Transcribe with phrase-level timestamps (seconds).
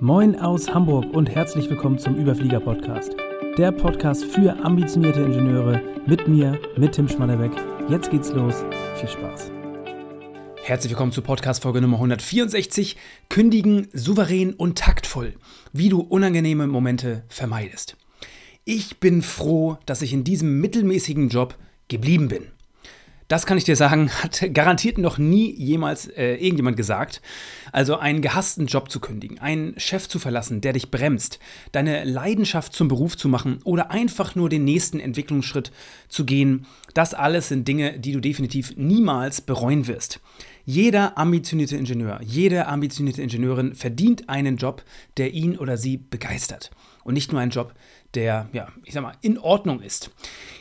[0.00, 3.16] Moin aus Hamburg und herzlich willkommen zum Überflieger Podcast.
[3.56, 7.52] Der Podcast für ambitionierte Ingenieure mit mir, mit Tim Schmannerbeck.
[7.88, 8.62] Jetzt geht's los.
[8.96, 9.50] Viel Spaß.
[10.62, 12.98] Herzlich willkommen zu Podcast Folge Nummer 164.
[13.30, 15.32] Kündigen souverän und taktvoll,
[15.72, 17.96] wie du unangenehme Momente vermeidest.
[18.66, 21.56] Ich bin froh, dass ich in diesem mittelmäßigen Job
[21.88, 22.48] geblieben bin.
[23.28, 27.20] Das kann ich dir sagen, hat garantiert noch nie jemals äh, irgendjemand gesagt.
[27.72, 31.38] Also einen gehassten Job zu kündigen, einen Chef zu verlassen, der dich bremst,
[31.72, 35.72] deine Leidenschaft zum Beruf zu machen oder einfach nur den nächsten Entwicklungsschritt
[36.08, 40.20] zu gehen, das alles sind Dinge, die du definitiv niemals bereuen wirst.
[40.64, 44.82] Jeder ambitionierte Ingenieur, jede ambitionierte Ingenieurin verdient einen Job,
[45.16, 46.70] der ihn oder sie begeistert.
[47.06, 47.72] Und nicht nur einen Job,
[48.14, 50.10] der, ja, ich sag mal, in Ordnung ist.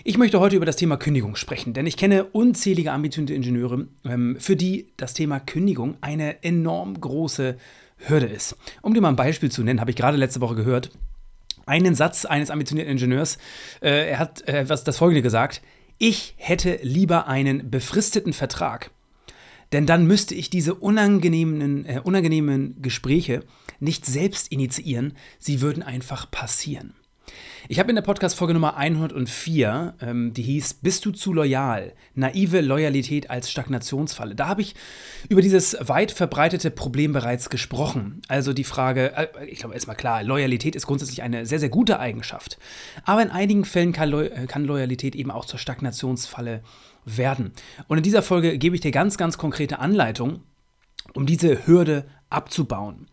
[0.04, 4.38] Ich möchte heute über das Thema Kündigung sprechen, denn ich kenne unzählige ambitionierte Ingenieure, ähm,
[4.40, 7.58] für die das Thema Kündigung eine enorm große
[7.98, 8.58] Hürde ist.
[8.84, 10.92] Um dir mal ein Beispiel zu nennen, habe ich gerade letzte Woche gehört,
[11.66, 13.40] einen Satz eines ambitionierten Ingenieurs.
[13.82, 15.64] Äh, er hat äh, das folgende gesagt:
[15.98, 18.92] Ich hätte lieber einen befristeten Vertrag.
[19.72, 23.44] Denn dann müsste ich diese unangenehmen, äh, unangenehmen Gespräche
[23.80, 26.94] nicht selbst initiieren, sie würden einfach passieren.
[27.68, 31.94] Ich habe in der Podcast-Folge Nummer 104, ähm, die hieß Bist du zu loyal?
[32.14, 34.36] Naive Loyalität als Stagnationsfalle.
[34.36, 34.76] Da habe ich
[35.30, 38.22] über dieses weit verbreitete Problem bereits gesprochen.
[38.28, 42.00] Also die Frage, äh, ich glaube erstmal klar, Loyalität ist grundsätzlich eine sehr, sehr gute
[42.00, 42.60] Eigenschaft.
[43.04, 46.62] Aber in einigen Fällen kann, Lo äh, kann Loyalität eben auch zur Stagnationsfalle
[47.06, 47.54] werden.
[47.88, 50.42] Und in dieser Folge gebe ich dir ganz, ganz konkrete Anleitung,
[51.14, 53.08] um diese Hürde abzubauen.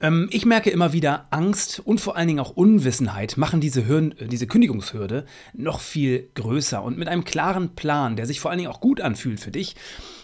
[0.00, 4.16] Ähm, ich merke immer wieder, Angst und vor allen Dingen auch Unwissenheit machen diese, Hürden,
[4.18, 6.82] äh, diese Kündigungshürde noch viel größer.
[6.82, 9.74] Und mit einem klaren Plan, der sich vor allen Dingen auch gut anfühlt für dich,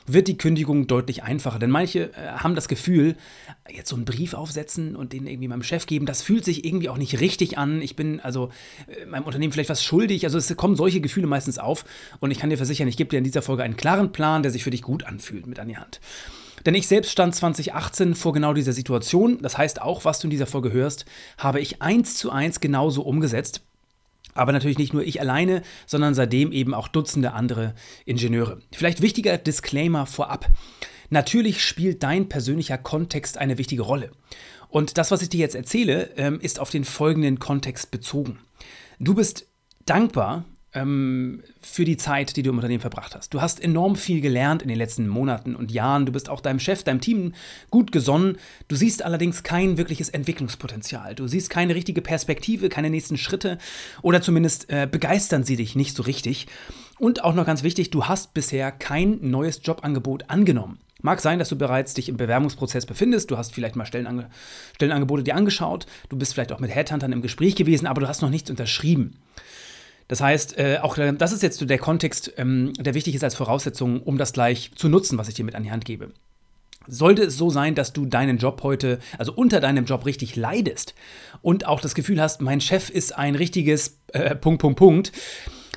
[0.06, 1.59] wird die Kündigung deutlich einfacher.
[1.59, 3.17] Denn manche äh, haben das Gefühl,
[3.70, 6.89] jetzt so einen Brief aufsetzen und den irgendwie meinem Chef geben, das fühlt sich irgendwie
[6.89, 7.81] auch nicht richtig an.
[7.81, 8.50] Ich bin also
[8.89, 10.25] äh, meinem Unternehmen vielleicht was schuldig.
[10.25, 11.87] Also es kommen solche Gefühle meistens auf.
[12.20, 14.53] Und ich kann dir versichern, ich gebe dir in dieser Folge einen klaren Plan, der
[14.53, 16.00] sich für dich gut anfühlt, mit an die Hand.
[16.65, 19.39] Denn ich selbst stand 2018 vor genau dieser Situation.
[19.43, 21.05] Das heißt, auch was du in dieser Folge hörst,
[21.39, 23.63] habe ich eins zu eins genauso umgesetzt.
[24.35, 27.75] Aber natürlich nicht nur ich alleine, sondern seitdem eben auch Dutzende andere
[28.07, 28.61] Ingenieure.
[28.73, 30.49] Vielleicht wichtiger Disclaimer vorab.
[31.11, 34.11] Natürlich spielt dein persönlicher Kontext eine wichtige Rolle.
[34.69, 38.39] Und das, was ich dir jetzt erzähle, ähm, ist auf den folgenden Kontext bezogen.
[38.99, 39.47] Du bist
[39.84, 43.34] dankbar ähm, für die Zeit, die du im Unternehmen verbracht hast.
[43.34, 46.06] Du hast enorm viel gelernt in den letzten Monaten und Jahren.
[46.06, 47.34] Du bist auch deinem Chef, deinem Team
[47.71, 48.38] gut gesonnen.
[48.69, 51.15] Du siehst allerdings kein wirkliches Entwicklungspotenzial.
[51.15, 53.59] Du siehst keine richtige Perspektive, keine nächsten Schritte
[54.00, 56.47] oder zumindest äh, begeistern sie dich nicht so richtig.
[56.99, 60.78] Und auch noch ganz wichtig, du hast bisher kein neues Jobangebot angenommen.
[61.00, 64.31] Mag sein, dass du bereits dich im Bewerbungsprozess befindest, du hast vielleicht mal Stellenange
[64.77, 68.22] Stellenangebote dir angeschaut, du bist vielleicht auch mit Headhuntern im Gespräch gewesen, aber du hast
[68.22, 69.16] noch nichts unterschrieben.
[70.09, 73.35] Das heißt, äh, auch äh, das ist jetzt der Kontext, ähm, der wichtig ist als
[73.35, 76.11] Voraussetzung, um das gleich zu nutzen, was ich dir mit an die Hand gebe.
[76.89, 80.95] Sollte es so sein, dass du deinen Job heute, also unter deinem Job richtig leidest
[81.41, 85.13] und auch das Gefühl hast, mein Chef ist ein richtiges äh, Punkt, Punkt, Punkt,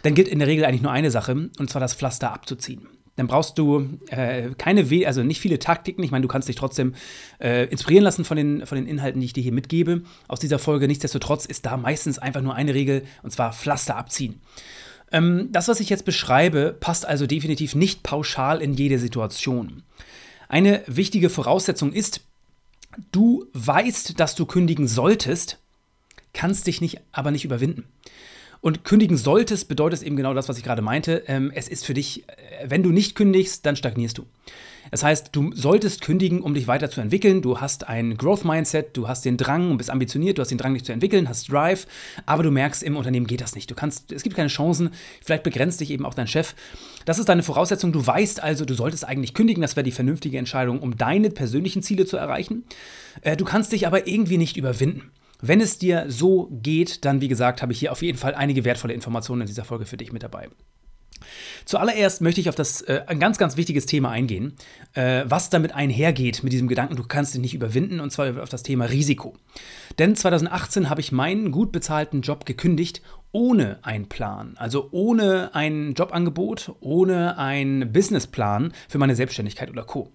[0.01, 3.27] dann gilt in der Regel eigentlich nur eine Sache, und zwar das Pflaster abzuziehen dann
[3.27, 6.03] brauchst du äh, keine, We also nicht viele Taktiken.
[6.03, 6.95] Ich meine, du kannst dich trotzdem
[7.39, 10.59] äh, inspirieren lassen von den, von den Inhalten, die ich dir hier mitgebe aus dieser
[10.59, 10.87] Folge.
[10.87, 14.41] Nichtsdestotrotz ist da meistens einfach nur eine Regel, und zwar Pflaster abziehen.
[15.11, 19.83] Ähm, das, was ich jetzt beschreibe, passt also definitiv nicht pauschal in jede Situation.
[20.49, 22.21] Eine wichtige Voraussetzung ist,
[23.11, 25.59] du weißt, dass du kündigen solltest,
[26.33, 27.85] kannst dich nicht, aber nicht überwinden.
[28.65, 31.21] Und kündigen solltest, bedeutet eben genau das, was ich gerade meinte.
[31.27, 34.25] Ähm, es ist für dich, äh, wenn du nicht kündigst, dann stagnierst du.
[34.89, 37.43] Das heißt, du solltest kündigen, um dich weiterzuentwickeln.
[37.43, 40.73] Du hast ein Growth-Mindset, du hast den Drang und bist ambitioniert, du hast den Drang,
[40.73, 41.85] dich zu entwickeln, hast Drive,
[42.25, 43.69] aber du merkst, im Unternehmen geht das nicht.
[43.69, 44.89] Du kannst, es gibt keine Chancen,
[45.23, 46.55] vielleicht begrenzt dich eben auch dein Chef.
[47.05, 47.91] Das ist deine Voraussetzung.
[47.91, 49.61] Du weißt also, du solltest eigentlich kündigen.
[49.61, 52.63] Das wäre die vernünftige Entscheidung, um deine persönlichen Ziele zu erreichen.
[53.21, 55.11] Äh, du kannst dich aber irgendwie nicht überwinden.
[55.41, 58.63] Wenn es dir so geht, dann wie gesagt, habe ich hier auf jeden Fall einige
[58.65, 60.49] wertvolle Informationen in dieser Folge für dich mit dabei.
[61.65, 64.53] Zuallererst möchte ich auf das äh, ein ganz, ganz wichtiges Thema eingehen,
[64.93, 68.49] äh, was damit einhergeht mit diesem Gedanken, du kannst dich nicht überwinden, und zwar auf
[68.49, 69.35] das Thema Risiko.
[69.97, 73.01] Denn 2018 habe ich meinen gut bezahlten Job gekündigt,
[73.31, 80.11] ohne einen Plan, also ohne ein Jobangebot, ohne einen Businessplan für meine Selbstständigkeit oder Co.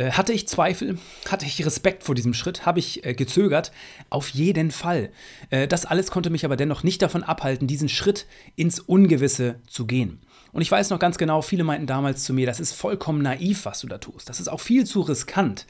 [0.00, 0.98] Äh, hatte ich Zweifel?
[1.28, 2.64] Hatte ich Respekt vor diesem Schritt?
[2.64, 3.70] Habe ich äh, gezögert?
[4.08, 5.10] Auf jeden Fall.
[5.50, 8.26] Äh, das alles konnte mich aber dennoch nicht davon abhalten, diesen Schritt
[8.56, 10.22] ins Ungewisse zu gehen.
[10.52, 13.66] Und ich weiß noch ganz genau, viele meinten damals zu mir, das ist vollkommen naiv,
[13.66, 14.30] was du da tust.
[14.30, 15.66] Das ist auch viel zu riskant.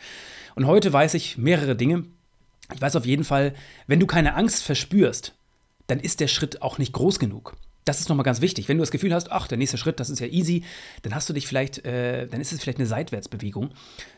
[0.54, 2.04] Und heute weiß ich mehrere Dinge.
[2.72, 3.52] Ich weiß auf jeden Fall,
[3.88, 5.34] wenn du keine Angst verspürst,
[5.88, 7.56] dann ist der Schritt auch nicht groß genug.
[7.84, 8.68] Das ist nochmal ganz wichtig.
[8.68, 10.64] Wenn du das Gefühl hast, ach, der nächste Schritt, das ist ja easy,
[11.02, 13.70] dann hast du dich vielleicht, äh, dann ist es vielleicht eine Seitwärtsbewegung.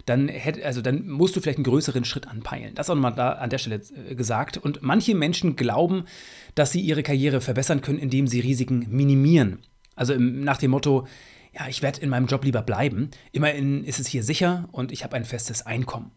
[0.05, 2.75] Dann, hätt, also dann musst du vielleicht einen größeren Schritt anpeilen.
[2.75, 4.57] Das auch nochmal da an der Stelle äh, gesagt.
[4.57, 6.05] Und manche Menschen glauben,
[6.55, 9.59] dass sie ihre Karriere verbessern können, indem sie Risiken minimieren.
[9.95, 11.07] Also im, nach dem Motto,
[11.55, 13.11] ja, ich werde in meinem Job lieber bleiben.
[13.31, 16.11] Immerhin ist es hier sicher und ich habe ein festes Einkommen.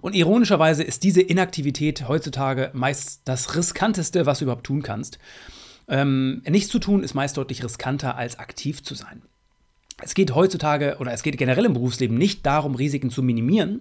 [0.00, 5.18] Und ironischerweise ist diese Inaktivität heutzutage meist das riskanteste, was du überhaupt tun kannst.
[5.88, 9.22] Ähm, nichts zu tun ist meist deutlich riskanter, als aktiv zu sein.
[10.02, 13.80] Es geht heutzutage oder es geht generell im Berufsleben nicht darum, Risiken zu minimieren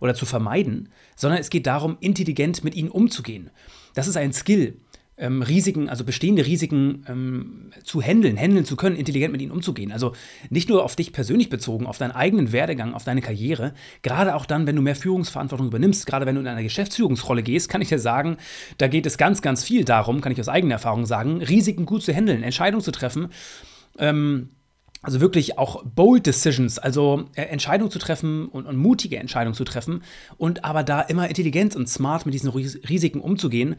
[0.00, 3.50] oder zu vermeiden, sondern es geht darum, intelligent mit ihnen umzugehen.
[3.94, 4.76] Das ist ein Skill
[5.20, 9.92] ähm, Risiken, also bestehende Risiken ähm, zu handeln, handeln zu können, intelligent mit ihnen umzugehen.
[9.92, 10.12] Also
[10.48, 14.46] nicht nur auf dich persönlich bezogen, auf deinen eigenen Werdegang, auf deine Karriere, gerade auch
[14.46, 17.88] dann, wenn du mehr Führungsverantwortung übernimmst, gerade wenn du in eine Geschäftsführungsrolle gehst, kann ich
[17.88, 18.38] dir sagen,
[18.78, 22.02] da geht es ganz, ganz viel darum, kann ich aus eigener Erfahrung sagen, Risiken gut
[22.02, 23.28] zu handeln, Entscheidungen zu treffen.
[23.98, 24.48] Ähm,
[25.02, 29.64] also wirklich auch bold decisions, also äh, Entscheidungen zu treffen und, und, mutige Entscheidungen zu
[29.64, 30.02] treffen
[30.36, 33.76] und aber da immer intelligent und smart mit diesen Risiken umzugehen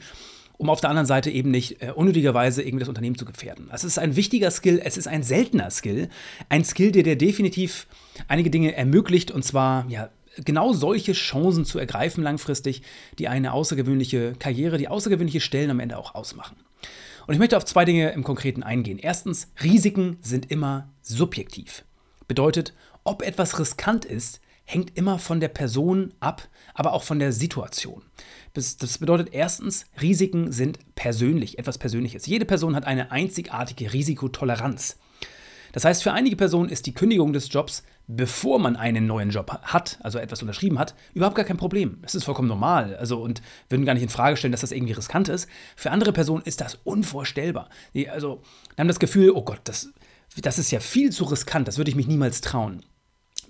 [0.62, 3.72] um auf der anderen Seite eben nicht äh, unnötigerweise irgendwie das Unternehmen zu gefährden.
[3.74, 6.08] Es ist ein wichtiger Skill, es ist ein seltener Skill,
[6.50, 7.88] ein Skill, der dir definitiv
[8.28, 12.84] einige Dinge ermöglicht und zwar ja genau solche Chancen zu ergreifen langfristig,
[13.18, 16.58] die eine außergewöhnliche Karriere, die außergewöhnliche Stellen am Ende auch ausmachen.
[17.25, 19.00] Und ich möchte auf zwei Dinge im Konkreten eingehen.
[19.00, 21.86] Erstens, Risiken sind immer subjektiv.
[22.28, 27.34] Bedeutet, ob etwas riskant ist, hängt immer von der Person ab, aber auch von der
[27.34, 28.04] Situation.
[28.53, 32.25] Das bedeutet erstens, Risiken sind persönlich, etwas Persönliches.
[32.25, 34.98] Jede Person hat eine einzigartige Risikotoleranz.
[35.71, 39.59] Das heißt, für einige Personen ist die Kündigung des Jobs, bevor man einen neuen Job
[39.62, 42.00] hat, also etwas unterschrieben hat, überhaupt gar kein Problem.
[42.01, 42.95] Das ist vollkommen normal.
[42.98, 45.48] Also und würden gar nicht in Frage stellen, dass das irgendwie riskant ist.
[45.75, 47.69] Für andere Personen ist das unvorstellbar.
[47.94, 48.42] Die, also
[48.77, 49.94] haben das Gefühl, oh Gott, das,
[50.42, 52.83] das ist ja viel zu riskant, das würde ich mich niemals trauen.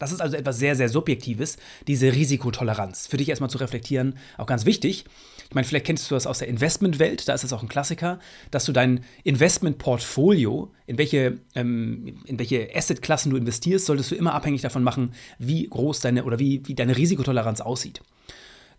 [0.02, 1.58] Das ist also etwas sehr, sehr Subjektives,
[1.88, 3.06] diese Risikotoleranz.
[3.06, 5.06] Für dich erstmal zu reflektieren, auch ganz wichtig.
[5.48, 8.20] Ich meine, vielleicht kennst du das aus der Investmentwelt, da ist es auch ein Klassiker,
[8.50, 14.64] dass du dein Investmentportfolio, in welche, ähm, welche Assetklassen du investierst, solltest du immer abhängig
[14.64, 18.02] davon machen, wie groß deine oder wie, wie deine Risikotoleranz aussieht.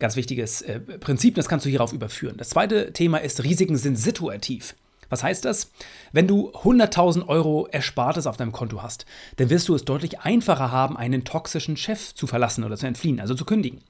[0.01, 2.35] Ganz wichtiges äh, Prinzip, das kannst du hierauf überführen.
[2.37, 4.75] Das zweite Thema ist, Risiken sind situativ.
[5.13, 5.71] Was heißt das?
[6.13, 9.05] Wenn du 100.000 Euro Erspartes auf deinem Konto hast,
[9.37, 13.21] dann wirst du es deutlich einfacher haben, einen toxischen Chef zu verlassen oder zu entfliehen,
[13.21, 13.81] also zu kündigen.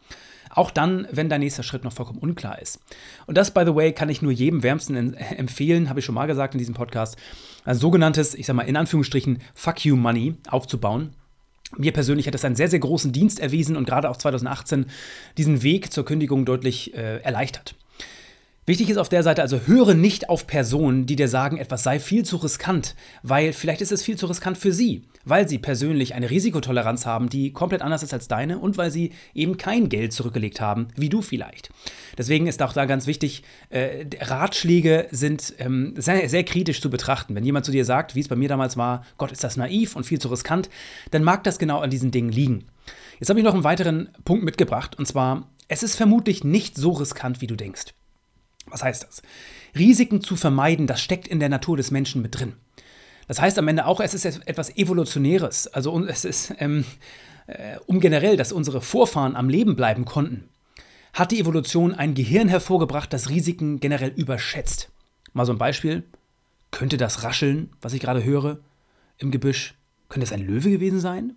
[0.51, 2.81] Auch dann, wenn dein nächster Schritt noch vollkommen unklar ist.
[3.29, 6.27] Und das, by the way, kann ich nur jedem wärmsten empfehlen, habe ich schon mal
[6.27, 7.17] gesagt in diesem Podcast,
[7.65, 11.15] ein sogenanntes, ich sag mal in Anführungsstrichen, Fuck You Money aufzubauen.
[11.77, 14.87] Mir persönlich hat es einen sehr, sehr großen Dienst erwiesen und gerade auch 2018
[15.39, 17.77] diesen Weg zur Kündigung deutlich äh, erleichtert.
[18.65, 21.99] Wichtig ist auf der Seite also, höre nicht auf Personen, die dir sagen, etwas sei
[21.99, 22.95] viel zu riskant,
[23.25, 27.29] weil vielleicht ist es viel zu riskant für sie, weil sie persönlich eine Risikotoleranz haben,
[27.29, 31.09] die komplett anders ist als deine und weil sie eben kein Geld zurückgelegt haben, wie
[31.09, 31.71] du vielleicht.
[32.17, 37.35] Deswegen ist auch da ganz wichtig, äh, Ratschläge sind ähm, sehr, sehr kritisch zu betrachten.
[37.35, 39.97] Wenn jemand zu dir sagt, wie es bei mir damals war, Gott, ist das naiv
[39.97, 40.71] und viel zu riskant,
[41.11, 42.67] dann mag das genau an diesen Dingen liegen.
[43.19, 46.93] Jetzt habe ich noch einen weiteren Punkt mitgebracht und zwar, es ist vermutlich nicht so
[46.93, 47.93] riskant, wie du denkst.
[48.73, 49.23] Was heißt das?
[49.77, 52.55] Risiken zu vermeiden, das steckt in der Natur des Menschen mit drin.
[53.29, 55.69] Das heißt am Ende auch, es ist etwas Evolutionäres.
[55.69, 56.85] Also es ist, ähm,
[57.47, 60.49] äh, um generell, dass unsere Vorfahren am Leben bleiben konnten,
[61.13, 64.91] hat die Evolution ein Gehirn hervorgebracht, das Risiken generell überschätzt.
[65.33, 66.05] Mal so ein Beispiel.
[66.71, 68.59] Könnte das Rascheln, was ich gerade höre,
[69.19, 69.75] im Gebüsch,
[70.09, 71.37] könnte es ein Löwe gewesen sein?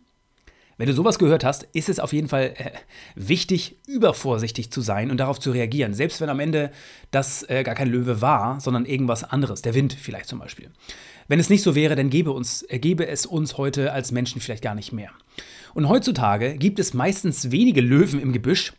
[0.77, 2.71] Wenn du sowas gehört hast, ist es auf jeden Fall äh,
[3.15, 5.93] wichtig, übervorsichtig zu sein und darauf zu reagieren.
[5.93, 6.71] Selbst wenn am Ende
[7.11, 10.69] das äh, gar kein Löwe war, sondern irgendwas anderes, der Wind vielleicht zum Beispiel.
[11.27, 14.41] Wenn es nicht so wäre, dann gäbe, uns, äh, gäbe es uns heute als Menschen
[14.41, 15.11] vielleicht gar nicht mehr.
[15.73, 18.73] Und heutzutage gibt es meistens wenige Löwen im Gebüsch,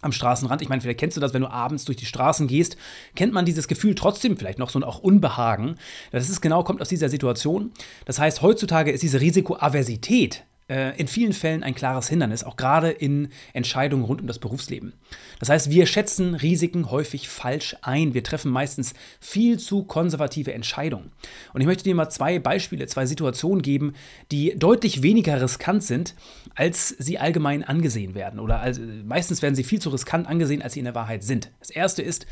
[0.00, 0.62] am Straßenrand.
[0.62, 2.76] Ich meine, vielleicht kennst du das, wenn du abends durch die Straßen gehst,
[3.16, 5.76] kennt man dieses Gefühl trotzdem vielleicht noch so ein auch Unbehagen.
[6.10, 7.72] Das ist genau, kommt aus dieser Situation.
[8.04, 13.30] Das heißt, heutzutage ist diese Risikoaversität in vielen Fällen ein klares Hindernis, auch gerade in
[13.54, 14.92] Entscheidungen rund um das Berufsleben.
[15.38, 18.12] Das heißt, wir schätzen Risiken häufig falsch ein.
[18.12, 21.10] Wir treffen meistens viel zu konservative Entscheidungen.
[21.54, 23.94] Und ich möchte dir mal zwei Beispiele, zwei Situationen geben,
[24.30, 26.14] die deutlich weniger riskant sind,
[26.54, 28.38] als sie allgemein angesehen werden.
[28.38, 31.50] Oder also, meistens werden sie viel zu riskant angesehen, als sie in der Wahrheit sind.
[31.60, 32.26] Das erste ist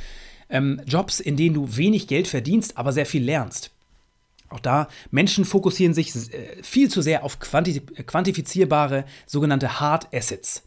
[0.50, 3.75] ähm, Jobs, in denen du wenig Geld verdienst, aber sehr viel lernst.
[4.56, 10.62] Auch da, Menschen fokussieren sich äh, viel zu sehr auf quantifizierbare sogenannte Hard Assets.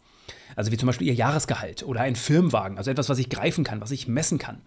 [0.56, 3.82] Also wie zum Beispiel ihr Jahresgehalt oder ein Firmenwagen, also etwas, was ich greifen kann,
[3.82, 4.62] was ich messen kann.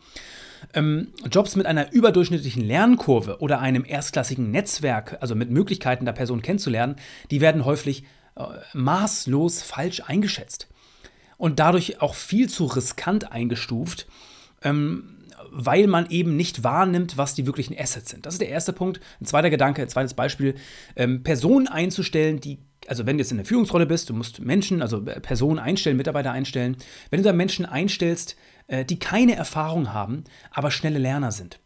[0.75, 6.43] Ähm, Jobs mit einer überdurchschnittlichen Lernkurve oder einem erstklassigen Netzwerk, also mit Möglichkeiten, da Personen
[6.43, 6.97] kennenzulernen,
[7.31, 8.02] die werden häufig
[8.35, 10.67] äh, maßlos falsch eingeschätzt
[11.37, 14.09] und dadurch auch viel zu riskant eingestuft.
[14.62, 18.27] Ähm, weil man eben nicht wahrnimmt, was die wirklichen Assets sind.
[18.27, 19.01] Das ist der erste Punkt.
[19.21, 20.55] Ein zweiter Gedanke, ein zweites Beispiel,
[20.97, 24.83] ähm, Personen einzustellen, die, also wenn du jetzt in der Führungsrolle bist, du musst Menschen,
[24.83, 26.77] also äh, Personen einstellen, Mitarbeiter einstellen.
[27.11, 31.59] Wenn du da Menschen einstellst, äh, die keine Erfahrung haben, aber schnelle Lerner sind.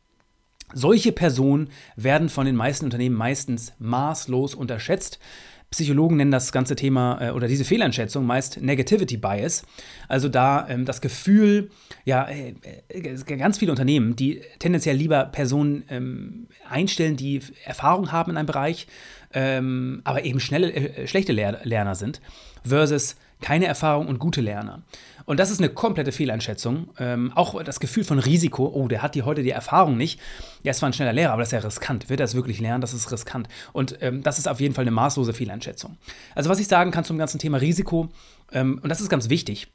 [0.75, 5.21] Solche Personen werden von den meisten Unternehmen meistens maßlos unterschätzt.
[5.71, 9.65] Psychologen nennen das ganze Thema äh, oder diese Fehleinschätzung meist Negativity Bias.
[10.09, 11.71] Also da ähm, das Gefühl,
[12.05, 12.55] ja, äh,
[12.89, 18.47] äh, ganz viele Unternehmen, die tendenziell lieber Personen ähm, einstellen, die Erfahrung haben in einem
[18.47, 18.87] Bereich,
[19.35, 22.21] ähm, aber eben schnelle, äh, schlechte Ler Lerner sind,
[22.65, 24.83] versus keine Erfahrung und gute Lerner.
[25.27, 26.89] Und das ist eine komplette Fehleinschätzung.
[26.99, 30.21] Ähm, auch das Gefühl von Risiko, oh, der hat die heute die Erfahrung nicht.
[30.63, 32.09] Ja, es war ein schneller Lehrer, aber das ist ja riskant.
[32.09, 32.81] Wird er es wirklich lernen?
[32.81, 33.49] Das ist riskant.
[33.73, 35.99] Und ähm, das ist auf jeden Fall eine maßlose Fehleinschätzung.
[36.35, 38.09] Also, was ich sagen kann zum ganzen Thema Risiko,
[38.53, 39.69] ähm, und das ist ganz wichtig,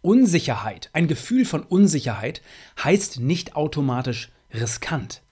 [0.00, 2.42] Unsicherheit, ein Gefühl von Unsicherheit
[2.82, 5.22] heißt nicht automatisch riskant.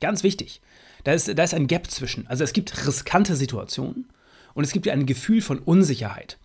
[0.00, 0.62] Ganz wichtig.
[1.04, 2.26] Da ist, da ist ein Gap zwischen.
[2.28, 4.08] Also es gibt riskante Situationen
[4.54, 6.38] und es gibt ein Gefühl von Unsicherheit.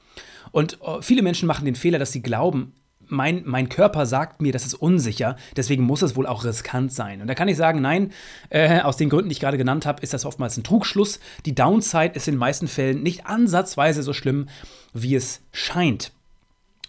[0.51, 2.74] Und äh, viele Menschen machen den Fehler, dass sie glauben,
[3.10, 7.22] mein, mein Körper sagt mir, das ist unsicher, deswegen muss es wohl auch riskant sein.
[7.22, 8.12] Und da kann ich sagen, nein,
[8.50, 11.20] äh, aus den Gründen, die ich gerade genannt habe, ist das oftmals ein Trugschluss.
[11.46, 14.48] Die Downside ist in den meisten Fällen nicht ansatzweise so schlimm,
[14.94, 16.12] wie es scheint.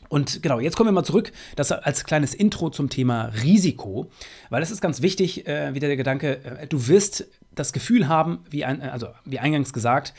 [0.08, 4.10] Und genau, jetzt kommen wir mal zurück, das als kleines Intro zum Thema Risiko,
[4.50, 8.40] weil das ist ganz wichtig, äh, wieder der Gedanke, äh, du wirst das Gefühl haben,
[8.48, 10.14] wie, ein, also wie eingangs gesagt,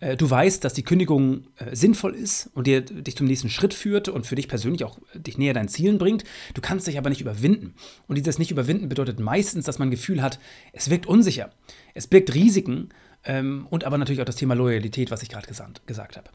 [0.00, 3.74] äh, du weißt, dass die Kündigung äh, sinnvoll ist und dir, dich zum nächsten Schritt
[3.74, 6.24] führt und für dich persönlich auch dich näher deinen Zielen bringt.
[6.54, 7.74] Du kannst dich aber nicht überwinden.
[8.06, 10.38] Und dieses Nicht-Überwinden bedeutet meistens, dass man ein Gefühl hat,
[10.72, 11.50] es wirkt unsicher.
[11.94, 12.90] Es birgt Risiken
[13.24, 15.46] ähm, und aber natürlich auch das Thema Loyalität, was ich gerade
[15.86, 16.30] gesagt habe.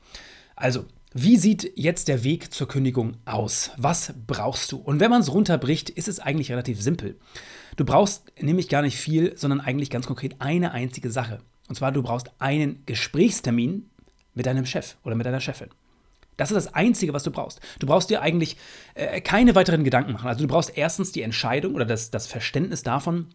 [0.56, 3.72] Also, wie sieht jetzt der Weg zur Kündigung aus?
[3.76, 4.78] Was brauchst du?
[4.78, 7.18] Und wenn man es runterbricht, ist es eigentlich relativ simpel.
[7.76, 11.40] Du brauchst nämlich gar nicht viel, sondern eigentlich ganz konkret eine einzige Sache.
[11.68, 13.90] Und zwar, du brauchst einen Gesprächstermin
[14.34, 15.68] mit deinem Chef oder mit deiner Chefin.
[16.38, 17.60] Das ist das Einzige, was du brauchst.
[17.80, 18.56] Du brauchst dir eigentlich
[18.94, 20.30] äh, keine weiteren Gedanken machen.
[20.30, 23.28] Also du brauchst erstens die Entscheidung oder das, das Verständnis davon,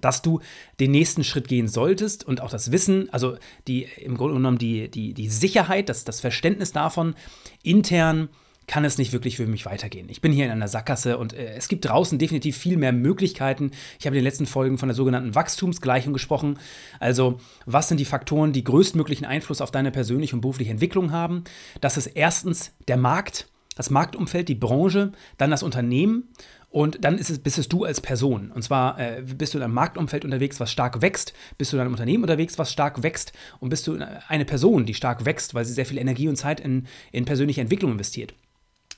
[0.00, 0.40] dass du
[0.80, 3.36] den nächsten Schritt gehen solltest und auch das Wissen, also
[3.66, 7.14] die im Grunde genommen die, die, die Sicherheit, das, das Verständnis davon,
[7.62, 8.28] intern
[8.66, 10.08] kann es nicht wirklich für mich weitergehen.
[10.08, 13.70] Ich bin hier in einer Sackgasse und äh, es gibt draußen definitiv viel mehr Möglichkeiten.
[13.98, 16.58] Ich habe in den letzten Folgen von der sogenannten Wachstumsgleichung gesprochen.
[16.98, 21.44] Also, was sind die Faktoren, die größtmöglichen Einfluss auf deine persönliche und berufliche Entwicklung haben?
[21.80, 26.24] Das ist erstens der Markt, das Marktumfeld, die Branche, dann das Unternehmen
[26.68, 28.50] und dann es, bist es du als Person.
[28.50, 31.82] Und zwar äh, bist du in einem Marktumfeld unterwegs, was stark wächst, bist du in
[31.82, 35.64] einem Unternehmen unterwegs, was stark wächst und bist du eine Person, die stark wächst, weil
[35.64, 38.34] sie sehr viel Energie und Zeit in, in persönliche Entwicklung investiert.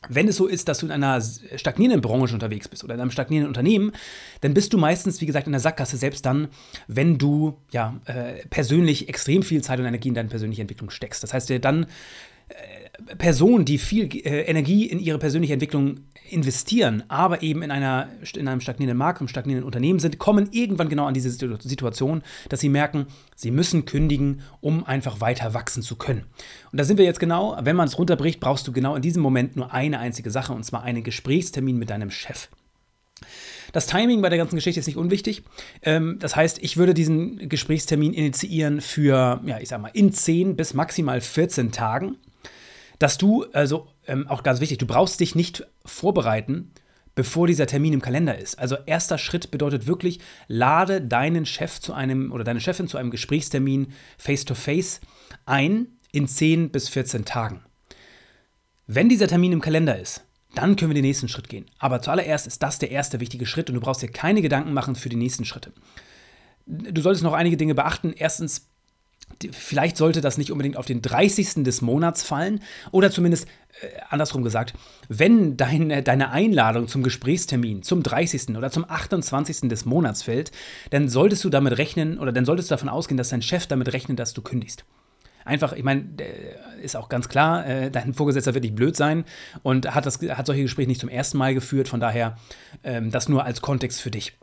[0.09, 3.11] Wenn es so ist, dass du in einer stagnierenden Branche unterwegs bist oder in einem
[3.11, 3.93] stagnierenden Unternehmen,
[4.43, 6.49] dann bist du meistens, wie gesagt, in der Sackgasse, selbst dann,
[6.87, 11.25] wenn du ja, äh, persönlich extrem viel Zeit und Energie in deine persönliche Entwicklung steckst.
[11.25, 11.87] Das heißt, dann
[12.49, 16.00] äh, Personen, die viel äh, Energie in ihre persönliche Entwicklung
[16.31, 20.88] investieren, aber eben in, einer, in einem stagnierenden Markt, im stagnierenden Unternehmen sind, kommen irgendwann
[20.88, 25.97] genau an diese Situation, dass sie merken, sie müssen kündigen, um einfach weiter wachsen zu
[25.97, 26.25] können.
[26.73, 29.23] Und da sind wir jetzt genau, wenn man es runterbricht, brauchst du genau in diesem
[29.23, 32.49] Moment nur eine einzige Sache, und zwar einen Gesprächstermin mit deinem Chef.
[33.73, 35.43] Das Timing bei der ganzen Geschichte ist nicht unwichtig.
[35.83, 40.57] Ähm, das heißt, ich würde diesen Gesprächstermin initiieren für, ja, ich sag mal, in 10
[40.57, 42.17] bis maximal 14 Tagen
[42.99, 46.73] dass du, also ähm, auch ganz wichtig, du brauchst dich nicht vorbereiten,
[47.14, 48.59] bevor dieser Termin im Kalender ist.
[48.59, 53.11] Also erster Schritt bedeutet wirklich, lade deinen Chef zu einem oder deine Chefin zu einem
[53.11, 55.00] Gesprächstermin face-to-face -face
[55.45, 57.64] ein in 10 bis 14 Tagen.
[58.87, 60.25] Wenn dieser Termin im Kalender ist,
[60.55, 61.67] dann können wir den nächsten Schritt gehen.
[61.78, 64.95] Aber zuallererst ist das der erste wichtige Schritt und du brauchst dir keine Gedanken machen
[64.95, 65.73] für die nächsten Schritte.
[66.67, 68.12] Du solltest noch einige Dinge beachten.
[68.17, 68.69] Erstens,
[69.53, 71.65] vielleicht sollte das nicht unbedingt auf den 30.
[71.65, 73.47] des Monats fallen oder zumindest
[73.81, 74.75] äh, andersrum gesagt,
[75.09, 78.57] wenn dein, deine Einladung zum Gesprächstermin zum 30.
[78.57, 79.69] oder zum 28.
[79.69, 80.51] des Monats fällt,
[80.91, 83.93] dann solltest du damit rechnen oder dann solltest du davon ausgehen, dass dein Chef damit
[83.93, 84.85] rechnet, dass du kündigst.
[85.45, 86.05] Einfach, ich meine,
[86.83, 89.25] ist auch ganz klar, äh, dein Vorgesetzter wird nicht blöd sein
[89.63, 92.37] und hat, das, hat solche Gespräche nicht zum ersten Mal geführt, von daher
[92.85, 94.37] ähm, das nur als Kontext für dich.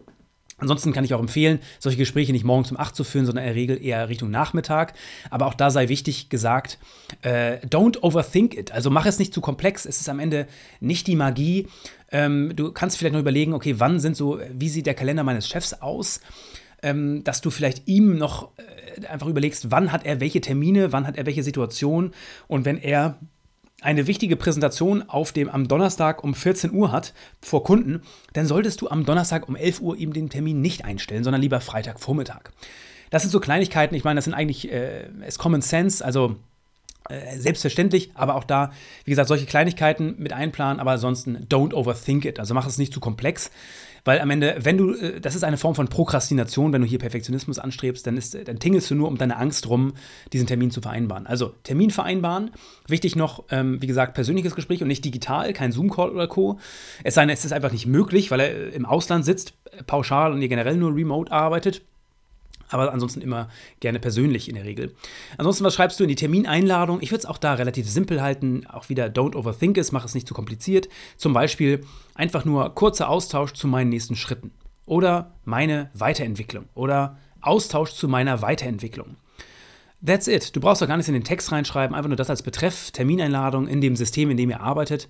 [0.58, 3.50] Ansonsten kann ich auch empfehlen, solche Gespräche nicht morgens um 8 zu führen, sondern in
[3.50, 4.94] der Regel eher Richtung Nachmittag.
[5.30, 6.80] Aber auch da sei wichtig gesagt,
[7.24, 8.72] äh, don't overthink it.
[8.72, 9.86] Also mach es nicht zu komplex.
[9.86, 10.48] Es ist am Ende
[10.80, 11.68] nicht die Magie.
[12.10, 15.50] Ähm, du kannst vielleicht noch überlegen, okay, wann sind so, wie sieht der Kalender meines
[15.50, 16.22] Chefs aus?
[16.82, 21.06] Ähm, dass du vielleicht ihm noch äh, einfach überlegst, wann hat er welche Termine, wann
[21.06, 22.12] hat er welche Situation.
[22.48, 23.20] Und wenn er
[23.86, 28.02] eine wichtige Präsentation auf dem am Donnerstag um 14 Uhr hat vor Kunden,
[28.34, 31.62] dann solltest du am Donnerstag um 11 Uhr ihm den Termin nicht einstellen, sondern lieber
[31.62, 32.50] Freitagvormittag.
[33.12, 36.36] Das sind so Kleinigkeiten, ich meine, das sind eigentlich äh, ist Common Sense, also
[37.10, 38.72] äh, selbstverständlich, aber auch da,
[39.04, 42.40] wie gesagt, solche Kleinigkeiten mit einplanen, aber ansonsten don't overthink it.
[42.40, 43.52] Also mach es nicht zu komplex,
[44.06, 47.00] weil am Ende, wenn du, äh, das ist eine Form von Prokrastination, wenn du hier
[47.00, 49.94] Perfektionismus anstrebst, dann, ist, dann tingelst du nur um deine Angst rum,
[50.32, 51.28] diesen Termin zu vereinbaren.
[51.28, 52.52] Also Termin vereinbaren,
[52.88, 56.60] wichtig noch, ähm, wie gesagt, persönliches Gespräch und nicht digital, kein Zoom-Call oder Co.
[57.04, 59.56] Es sei denn, es ist einfach nicht möglich, weil er im Ausland sitzt,
[59.88, 61.82] pauschal und ihr generell nur remote arbeitet
[62.70, 64.96] aber ansonsten immer gerne persönlich in der Regel.
[65.38, 67.02] Ansonsten, was schreibst du in die Termineinladung?
[67.02, 68.66] Ich würde es auch da relativ simpel halten.
[68.68, 70.90] Auch wieder don't overthink es, mach es nicht zu kompliziert.
[71.18, 74.52] Zum Beispiel einfach nur kurzer Austausch zu meinen nächsten Schritten.
[74.86, 76.66] Oder meine Weiterentwicklung.
[76.74, 79.18] Oder Austausch zu meiner Weiterentwicklung.
[80.06, 80.56] That's it.
[80.56, 83.68] Du brauchst doch gar nichts in den Text reinschreiben, einfach nur das als Betreff, Termineinladung
[83.68, 85.08] in dem System, in dem ihr arbeitet.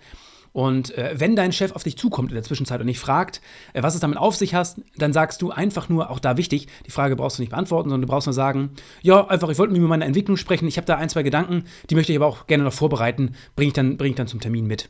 [0.55, 3.41] Und äh, wenn dein Chef auf dich zukommt in der Zwischenzeit und dich fragt,
[3.74, 6.69] äh, was es damit auf sich hast, dann sagst du einfach nur, auch da wichtig,
[6.85, 8.69] die Frage brauchst du nicht beantworten, sondern du brauchst nur sagen,
[9.01, 11.95] ja, einfach, ich wollte mit meiner Entwicklung sprechen, ich habe da ein, zwei Gedanken, die
[11.95, 14.88] möchte ich aber auch gerne noch vorbereiten, bringe ich, bring ich dann zum Termin mit.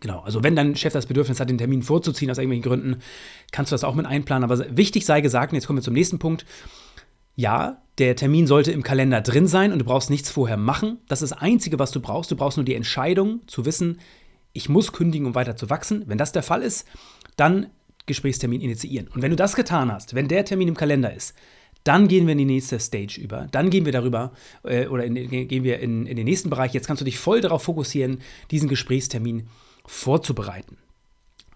[0.00, 2.96] Genau, also wenn dein Chef das Bedürfnis hat, den Termin vorzuziehen aus irgendwelchen Gründen,
[3.52, 4.42] kannst du das auch mit einplanen.
[4.42, 6.46] Aber wichtig sei gesagt, und jetzt kommen wir zum nächsten Punkt,
[7.36, 10.98] ja, der Termin sollte im Kalender drin sein und du brauchst nichts vorher machen.
[11.06, 12.32] Das ist das Einzige, was du brauchst.
[12.32, 14.00] Du brauchst nur die Entscheidung zu wissen,
[14.54, 16.04] ich muss kündigen, um weiter zu wachsen.
[16.06, 16.86] Wenn das der Fall ist,
[17.36, 17.66] dann
[18.06, 19.08] Gesprächstermin initiieren.
[19.08, 21.34] Und wenn du das getan hast, wenn der Termin im Kalender ist,
[21.82, 23.46] dann gehen wir in die nächste Stage über.
[23.50, 24.32] Dann gehen wir darüber
[24.62, 26.72] äh, oder in, gehen wir in, in den nächsten Bereich.
[26.72, 29.48] Jetzt kannst du dich voll darauf fokussieren, diesen Gesprächstermin
[29.84, 30.78] vorzubereiten.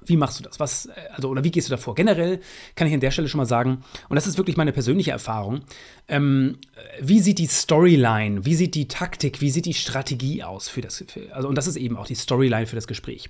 [0.08, 0.58] Wie machst du das?
[0.58, 1.94] Was, äh, also, oder wie gehst du davor?
[1.94, 2.40] Generell
[2.74, 5.61] kann ich an der Stelle schon mal sagen, und das ist wirklich meine persönliche Erfahrung,
[6.09, 6.59] ähm,
[7.00, 11.04] wie sieht die Storyline, wie sieht die Taktik, wie sieht die Strategie aus für das,
[11.06, 13.28] für, also, und das ist eben auch die Storyline für das Gespräch.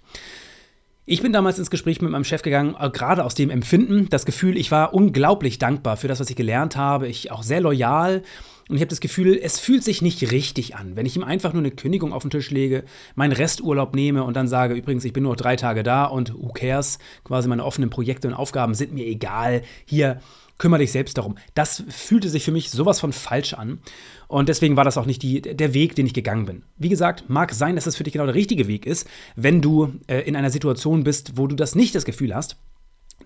[1.11, 4.27] Ich bin damals ins Gespräch mit meinem Chef gegangen, äh, gerade aus dem Empfinden, das
[4.27, 8.23] Gefühl, ich war unglaublich dankbar für das, was ich gelernt habe, ich auch sehr loyal
[8.69, 11.53] und ich habe das Gefühl, es fühlt sich nicht richtig an, wenn ich ihm einfach
[11.53, 15.13] nur eine Kündigung auf den Tisch lege, meinen Resturlaub nehme und dann sage, übrigens, ich
[15.13, 18.93] bin nur drei Tage da und who cares, quasi meine offenen Projekte und Aufgaben sind
[18.93, 19.63] mir egal.
[19.87, 20.21] Hier,
[20.59, 21.37] kümmere dich selbst darum.
[21.55, 23.79] Das fühlte sich für mich sowas von falsch an.
[24.27, 26.63] Und deswegen war das auch nicht die, der Weg, den ich gegangen bin.
[26.77, 29.95] Wie gesagt, mag sein, dass das für dich genau der richtige Weg ist, wenn du
[30.09, 32.57] äh, in einer Situation bist, wo du das nicht das Gefühl hast,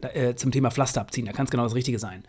[0.02, 1.26] äh, zum Thema Pflaster abziehen.
[1.26, 2.22] Da kann es genau das Richtige sein.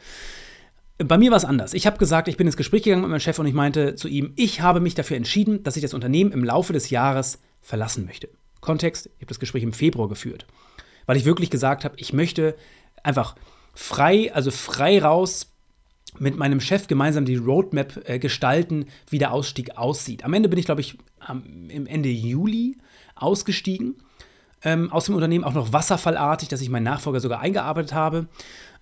[0.99, 1.73] Bei mir war es anders.
[1.73, 4.07] Ich habe gesagt, ich bin ins Gespräch gegangen mit meinem Chef und ich meinte zu
[4.07, 8.05] ihm, ich habe mich dafür entschieden, dass ich das Unternehmen im Laufe des Jahres verlassen
[8.05, 8.29] möchte.
[8.61, 10.45] Kontext, ich habe das Gespräch im Februar geführt,
[11.05, 12.55] weil ich wirklich gesagt habe, ich möchte
[13.01, 13.35] einfach
[13.73, 15.51] frei, also frei raus
[16.19, 20.23] mit meinem Chef gemeinsam die Roadmap äh, gestalten, wie der Ausstieg aussieht.
[20.23, 22.77] Am Ende bin ich, glaube ich, am, im Ende Juli
[23.15, 23.95] ausgestiegen
[24.63, 28.27] ähm, aus dem Unternehmen, auch noch wasserfallartig, dass ich meinen Nachfolger sogar eingearbeitet habe.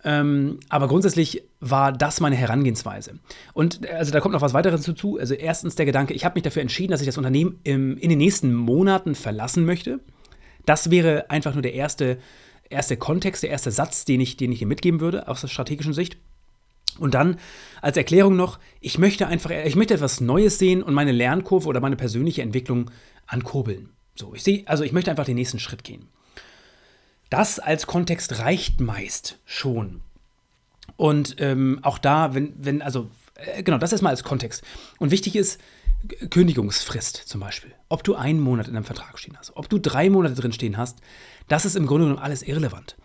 [0.04, 3.20] Ähm, aber grundsätzlich war das meine Herangehensweise.
[3.54, 5.18] Und äh, also da kommt noch was weiteres dazu.
[5.20, 8.10] Also erstens der Gedanke, ich habe mich dafür entschieden, dass ich das Unternehmen im, in
[8.10, 10.00] den nächsten Monaten verlassen möchte.
[10.66, 12.18] Das wäre einfach nur der erste,
[12.70, 15.94] erste Kontext, der erste Satz, den ich, den ich hier mitgeben würde aus der strategischen
[15.94, 16.18] Sicht.
[17.00, 17.38] Und dann
[17.82, 21.80] als Erklärung noch, ich möchte einfach, ich möchte etwas Neues sehen und meine Lernkurve oder
[21.80, 22.92] meine persönliche Entwicklung
[23.28, 23.90] ankurbeln.
[24.16, 26.08] So, ich sehe, also ich möchte einfach den nächsten Schritt gehen.
[27.32, 30.02] Das als Kontext reicht meist schon.
[30.98, 34.64] Und ähm, auch da, wenn, wenn, also, äh, genau, das ist mal als Kontext.
[35.00, 35.60] Und wichtig ist,
[36.30, 37.74] Kündigungsfrist zum Beispiel.
[37.88, 40.78] Ob du einen Monat in einem Vertrag stehen hast, ob du drei Monate drin stehen
[40.78, 41.00] hast,
[41.48, 42.98] das ist im Grunde genommen alles irrelevant.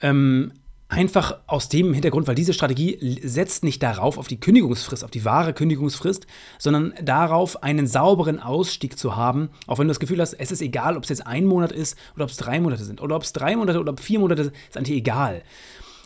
[0.00, 0.52] Ähm,
[0.90, 5.24] Einfach aus dem Hintergrund, weil diese Strategie setzt nicht darauf, auf die Kündigungsfrist, auf die
[5.26, 6.26] wahre Kündigungsfrist,
[6.58, 9.50] sondern darauf, einen sauberen Ausstieg zu haben.
[9.66, 11.98] Auch wenn du das Gefühl hast, es ist egal, ob es jetzt ein Monat ist
[12.14, 13.02] oder ob es drei Monate sind.
[13.02, 15.42] Oder ob es drei Monate oder ob vier Monate sind, ist eigentlich egal.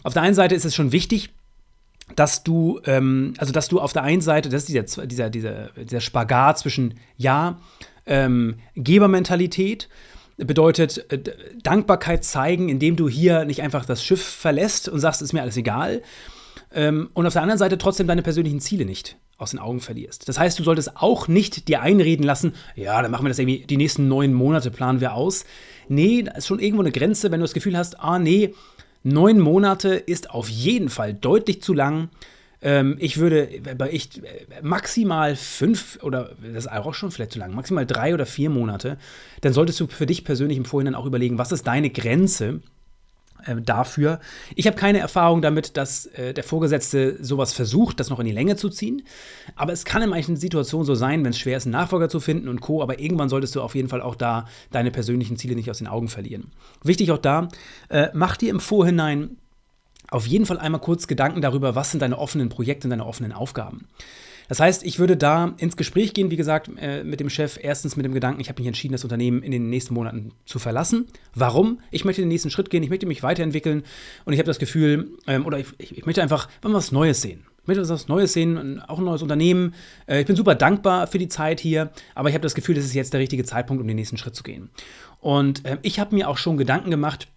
[0.03, 1.31] Auf der einen Seite ist es schon wichtig,
[2.16, 5.68] dass du, ähm, also dass du auf der einen Seite, das ist dieser, dieser, dieser,
[5.77, 7.61] dieser Spagat zwischen Ja,
[8.05, 9.88] ähm, Gebermentalität,
[10.46, 11.20] bedeutet äh,
[11.62, 15.57] Dankbarkeit zeigen, indem du hier nicht einfach das Schiff verlässt und sagst, ist mir alles
[15.57, 16.02] egal.
[16.74, 20.28] Ähm, und auf der anderen Seite trotzdem deine persönlichen Ziele nicht aus den Augen verlierst.
[20.28, 23.66] Das heißt, du solltest auch nicht dir einreden lassen, ja, dann machen wir das irgendwie,
[23.66, 25.44] die nächsten neun Monate planen wir aus.
[25.88, 28.55] Nee, da ist schon irgendwo eine Grenze, wenn du das Gefühl hast, ah, nee,
[29.05, 32.09] Neun Monate ist auf jeden Fall deutlich zu lang.
[32.62, 33.48] Ähm, ich würde
[33.90, 34.22] ich,
[34.62, 38.98] maximal fünf oder das ist auch schon vielleicht zu lang, maximal drei oder vier Monate.
[39.40, 42.61] Dann solltest du für dich persönlich im Vorhinein auch überlegen, was ist deine Grenze
[43.44, 44.20] äh, dafür.
[44.55, 48.33] Ich habe keine Erfahrung damit, dass äh, der Vorgesetzte sowas versucht, das noch in die
[48.33, 49.03] Länge zu ziehen.
[49.57, 52.20] Aber es kann in manchen Situationen so sein, wenn es schwer ist, einen Nachfolger zu
[52.20, 52.83] finden und Co.
[52.83, 55.88] Aber irgendwann solltest du auf jeden Fall auch da deine persönlichen Ziele nicht aus den
[55.88, 56.53] Augen verlieren.
[56.85, 57.48] Wichtig auch da,
[57.88, 59.38] äh, mach dir im Vorhinein
[60.12, 63.33] auf jeden Fall einmal kurz Gedanken darüber, was sind deine offenen Projekte und deine offenen
[63.33, 63.88] Aufgaben.
[64.48, 67.59] Das heißt, ich würde da ins Gespräch gehen, wie gesagt, äh, mit dem Chef.
[67.62, 70.59] Erstens mit dem Gedanken, ich habe mich entschieden, das Unternehmen in den nächsten Monaten zu
[70.59, 71.07] verlassen.
[71.35, 71.81] Warum?
[71.90, 73.85] Ich möchte den nächsten Schritt gehen, ich möchte mich weiterentwickeln
[74.27, 77.44] und ich habe das Gefühl, ähm, oder ich, ich, möchte einfach was Neues sehen.
[77.62, 79.75] Ich möchte was Neues sehen, auch ein neues Unternehmen.
[80.07, 82.85] Äh, ich bin super dankbar für die Zeit hier, aber ich habe das Gefühl, das
[82.85, 84.68] ist jetzt der richtige Zeitpunkt, um den nächsten Schritt zu gehen.
[85.20, 87.29] Und äh, ich habe mir auch schon Gedanken gemacht,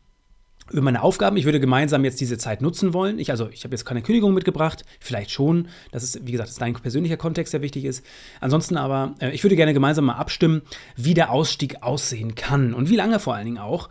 [0.71, 1.37] über meine Aufgaben.
[1.37, 3.19] Ich würde gemeinsam jetzt diese Zeit nutzen wollen.
[3.19, 5.67] Ich, also, ich habe jetzt keine Kündigung mitgebracht, vielleicht schon.
[5.91, 8.05] Das ist, wie gesagt, ist dein persönlicher Kontext, der wichtig ist.
[8.41, 10.61] Ansonsten aber, äh, ich würde gerne gemeinsam mal abstimmen,
[10.95, 13.89] wie der Ausstieg aussehen kann und wie lange vor allen Dingen auch.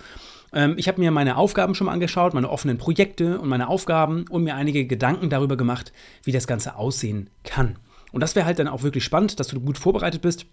[0.53, 4.25] Ähm, ich habe mir meine Aufgaben schon mal angeschaut, meine offenen Projekte und meine Aufgaben
[4.29, 7.77] und mir einige Gedanken darüber gemacht, wie das Ganze aussehen kann.
[8.13, 10.47] Und das wäre halt dann auch wirklich spannend, dass du gut vorbereitet bist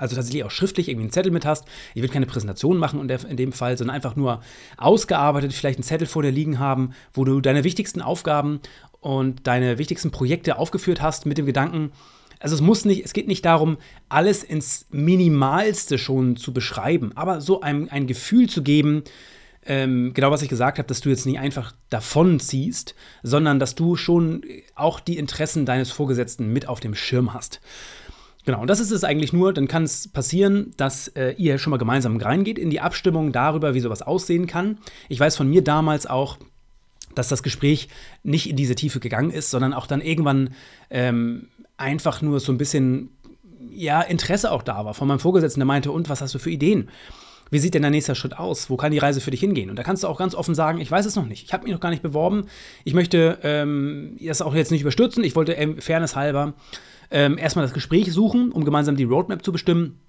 [0.00, 1.66] also tatsächlich auch schriftlich irgendwie einen Zettel mit hast.
[1.94, 4.40] Ich würde keine Präsentation machen in, dem Fall, sondern einfach nur
[4.76, 8.60] ausgearbeitet, vielleicht einen Zettel vor dir liegen haben, wo du deine wichtigsten Aufgaben
[9.00, 11.92] und deine wichtigsten Projekte aufgeführt hast mit dem Gedanken,
[12.40, 13.76] also es muss nicht, es geht nicht darum,
[14.08, 19.04] alles ins Minimalste schon zu beschreiben, aber so ein, ein Gefühl zu geben,
[19.66, 23.74] ähm, genau was ich gesagt habe, dass du jetzt nicht einfach davon ziehst, sondern dass
[23.74, 24.42] du schon
[24.74, 27.60] auch die Interessen deines Vorgesetzten mit auf dem Schirm hast.
[28.44, 29.52] Genau, und das ist es eigentlich nur.
[29.52, 33.74] Dann kann es passieren, dass äh, ihr schon mal gemeinsam reingeht in die Abstimmung darüber,
[33.74, 34.78] wie sowas aussehen kann.
[35.08, 36.38] Ich weiß von mir damals auch,
[37.14, 37.88] dass das Gespräch
[38.22, 40.50] nicht in diese Tiefe gegangen ist, sondern auch dann irgendwann
[40.90, 43.10] ähm, einfach nur so ein bisschen
[43.72, 46.50] ja, Interesse auch da war von meinem Vorgesetzten, der meinte, und was hast du für
[46.50, 46.88] Ideen?
[47.50, 48.70] Wie sieht denn der nächste Schritt aus?
[48.70, 49.70] Wo kann die Reise für dich hingehen?
[49.70, 51.44] Und da kannst du auch ganz offen sagen, ich weiß es noch nicht.
[51.44, 52.46] Ich habe mich noch gar nicht beworben.
[52.84, 55.24] Ich möchte ähm, das auch jetzt nicht überstürzen.
[55.24, 56.54] Ich wollte ähm, Fairness halber
[57.10, 60.00] ähm, erstmal das Gespräch suchen, um gemeinsam die Roadmap zu bestimmen.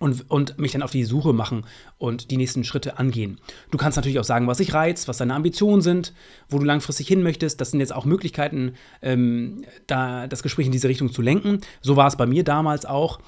[0.00, 1.66] Und, und, mich dann auf die Suche machen
[1.98, 3.38] und die nächsten Schritte angehen.
[3.70, 6.14] Du kannst natürlich auch sagen, was dich reizt, was deine Ambitionen sind,
[6.48, 7.60] wo du langfristig hin möchtest.
[7.60, 11.60] Das sind jetzt auch Möglichkeiten, ähm, da das Gespräch in diese Richtung zu lenken.
[11.80, 13.20] So war es bei mir damals auch,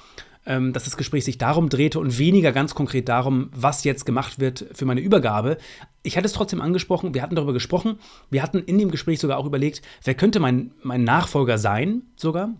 [0.47, 4.39] ähm, dass das Gespräch sich darum drehte und weniger ganz konkret darum, was jetzt gemacht
[4.39, 5.57] wird für meine Übergabe.
[6.03, 9.37] Ich hatte es trotzdem angesprochen, wir hatten darüber gesprochen, wir hatten in dem Gespräch sogar
[9.37, 12.55] auch überlegt, wer könnte mein, mein Nachfolger sein, sogar.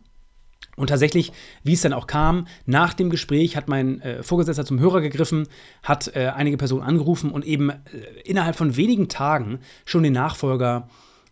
[0.77, 1.31] Und tatsächlich,
[1.63, 5.47] wie es dann auch kam, nach dem Gespräch hat mein äh, Vorgesetzter zum Hörer gegriffen,
[5.81, 7.75] hat äh, einige Personen angerufen und eben äh,
[8.23, 10.87] innerhalb von wenigen Tagen schon den Nachfolger,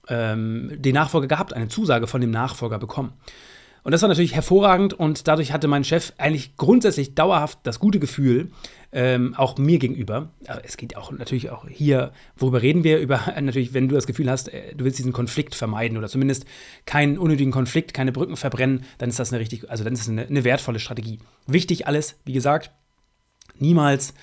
[0.09, 3.13] ähm, den Nachfolger gehabt, eine Zusage von dem Nachfolger bekommen.
[3.83, 7.99] Und das war natürlich hervorragend und dadurch hatte mein Chef eigentlich grundsätzlich dauerhaft das gute
[7.99, 8.49] Gefühl,
[8.95, 10.29] ähm, auch mir gegenüber.
[10.63, 12.99] Es geht auch natürlich auch hier, worüber reden wir?
[12.99, 16.45] Über natürlich, wenn du das Gefühl hast, äh, du willst diesen Konflikt vermeiden oder zumindest
[16.85, 20.09] keinen unnötigen Konflikt, keine Brücken verbrennen, dann ist das eine richtig, also dann ist es
[20.09, 21.19] eine, eine wertvolle Strategie.
[21.45, 22.71] Wichtig alles, wie gesagt,
[23.59, 24.13] niemals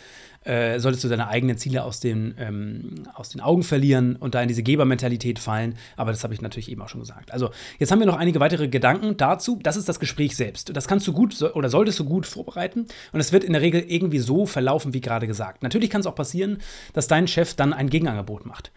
[0.45, 4.43] äh, solltest du deine eigenen Ziele aus den, ähm, aus den Augen verlieren und da
[4.43, 5.77] in diese Gebermentalität fallen.
[5.97, 7.33] Aber das habe ich natürlich eben auch schon gesagt.
[7.33, 9.59] Also, jetzt haben wir noch einige weitere Gedanken dazu.
[9.63, 10.75] Das ist das Gespräch selbst.
[10.77, 12.87] Das kannst du gut oder solltest du gut vorbereiten.
[13.13, 15.63] Und es wird in der Regel irgendwie so verlaufen, wie gerade gesagt.
[15.63, 16.59] Natürlich kann es auch passieren,
[16.93, 18.73] dass dein Chef dann ein Gegenangebot macht.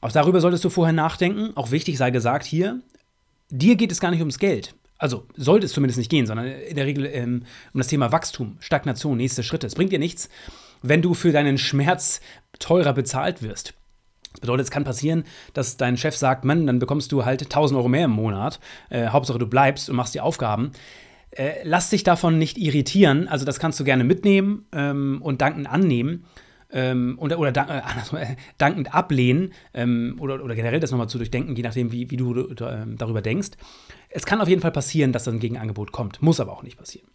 [0.00, 1.52] Auch darüber solltest du vorher nachdenken.
[1.56, 2.80] Auch wichtig sei gesagt hier,
[3.50, 4.74] dir geht es gar nicht ums Geld.
[4.98, 7.42] Also sollte es zumindest nicht gehen, sondern in der Regel ähm,
[7.74, 9.66] um das Thema Wachstum, Stagnation, nächste Schritte.
[9.66, 10.30] Es bringt dir nichts,
[10.88, 12.20] wenn du für deinen Schmerz
[12.58, 13.74] teurer bezahlt wirst.
[14.32, 17.78] Das bedeutet, es kann passieren, dass dein Chef sagt, Mann, dann bekommst du halt 1000
[17.78, 18.60] Euro mehr im Monat.
[18.90, 20.72] Äh, Hauptsache, du bleibst und machst die Aufgaben.
[21.30, 23.28] Äh, lass dich davon nicht irritieren.
[23.28, 26.24] Also das kannst du gerne mitnehmen ähm, und dankend annehmen.
[26.68, 31.54] Ähm, oder oder dank, äh, dankend ablehnen ähm, oder, oder generell das nochmal zu durchdenken,
[31.54, 33.50] je nachdem, wie, wie du äh, darüber denkst.
[34.10, 36.20] Es kann auf jeden Fall passieren, dass dann ein Gegenangebot kommt.
[36.22, 37.08] Muss aber auch nicht passieren.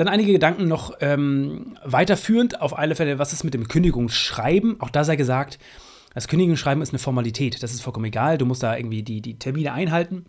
[0.00, 2.62] Dann einige Gedanken noch ähm, weiterführend.
[2.62, 4.80] Auf alle Fälle, was ist mit dem Kündigungsschreiben?
[4.80, 5.58] Auch da sei gesagt,
[6.14, 7.62] das Kündigungsschreiben ist eine Formalität.
[7.62, 8.38] Das ist vollkommen egal.
[8.38, 10.24] Du musst da irgendwie die, die Termine einhalten.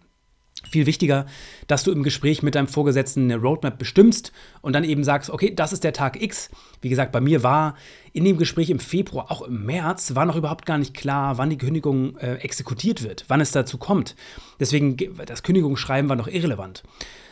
[0.69, 1.25] Viel wichtiger,
[1.67, 5.53] dass du im Gespräch mit deinem Vorgesetzten eine Roadmap bestimmst und dann eben sagst, okay,
[5.53, 6.49] das ist der Tag X.
[6.81, 7.75] Wie gesagt, bei mir war
[8.13, 11.49] in dem Gespräch im Februar, auch im März, war noch überhaupt gar nicht klar, wann
[11.49, 14.15] die Kündigung äh, exekutiert wird, wann es dazu kommt.
[14.59, 16.83] Deswegen, das Kündigungsschreiben war noch irrelevant.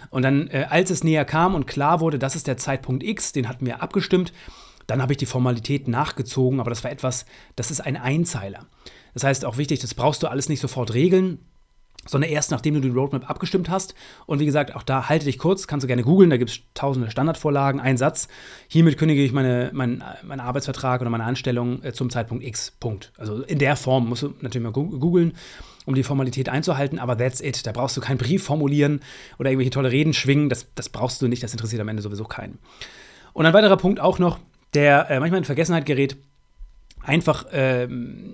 [0.09, 3.31] Und dann, äh, als es näher kam und klar wurde, das ist der Zeitpunkt X,
[3.31, 4.33] den hatten wir abgestimmt,
[4.87, 8.65] dann habe ich die Formalität nachgezogen, aber das war etwas, das ist ein Einzeiler.
[9.13, 11.39] Das heißt auch wichtig, das brauchst du alles nicht sofort regeln,
[12.09, 13.95] sondern erst nachdem du die Roadmap abgestimmt hast.
[14.25, 16.59] Und wie gesagt, auch da halte dich kurz, kannst du gerne googeln, da gibt es
[16.73, 18.27] tausende Standardvorlagen, ein Satz.
[18.67, 22.73] Hiermit kündige ich meine, mein, meinen Arbeitsvertrag oder meine Anstellung äh, zum Zeitpunkt X.
[22.79, 23.11] Punkt.
[23.17, 25.33] Also in der Form musst du natürlich mal googeln,
[25.85, 27.65] um die Formalität einzuhalten, aber that's it.
[27.65, 29.01] Da brauchst du keinen Brief formulieren
[29.37, 30.49] oder irgendwelche tolle Reden schwingen.
[30.49, 32.59] Das, das brauchst du nicht, das interessiert am Ende sowieso keinen.
[33.33, 34.39] Und ein weiterer Punkt auch noch,
[34.73, 36.17] der äh, manchmal in Vergessenheit gerät.
[37.01, 37.85] Einfach, äh,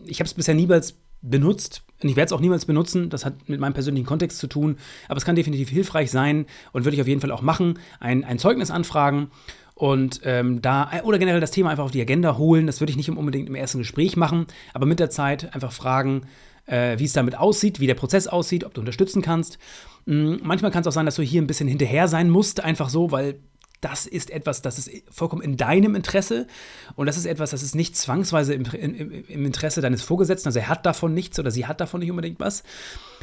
[0.06, 3.10] ich habe es bisher niemals benutzt und ich werde es auch niemals benutzen.
[3.10, 4.78] Das hat mit meinem persönlichen Kontext zu tun,
[5.08, 7.80] aber es kann definitiv hilfreich sein und würde ich auf jeden Fall auch machen.
[8.00, 9.30] Ein, ein Zeugnis anfragen
[9.76, 12.68] und ähm, da oder generell das Thema einfach auf die Agenda holen.
[12.68, 16.24] Das würde ich nicht unbedingt im ersten Gespräch machen, aber mit der Zeit einfach fragen,
[16.66, 19.58] äh, wie es damit aussieht, wie der Prozess aussieht, ob du unterstützen kannst.
[20.06, 22.90] Mhm, manchmal kann es auch sein, dass du hier ein bisschen hinterher sein musst, einfach
[22.90, 23.40] so, weil
[23.86, 26.48] das ist etwas, das ist vollkommen in deinem Interesse
[26.96, 30.48] und das ist etwas, das ist nicht zwangsweise im, im, im, Interesse deines Vorgesetzten.
[30.48, 32.64] Also er hat davon nichts oder sie hat davon nicht unbedingt was.